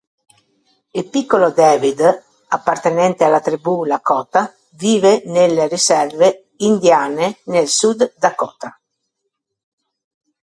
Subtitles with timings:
[0.93, 1.99] Il piccolo David
[2.47, 8.81] appartenente alla tribù Lakota, vive nelle riserve indiane nel South Dakota.